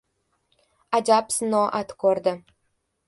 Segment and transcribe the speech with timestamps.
[0.99, 2.35] Ajab sinoat ko‘rdi: